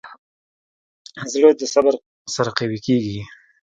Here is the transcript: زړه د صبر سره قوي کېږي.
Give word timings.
زړه 1.31 1.49
د 1.59 1.61
صبر 1.73 1.93
سره 2.35 2.51
قوي 2.57 2.79
کېږي. 2.85 3.19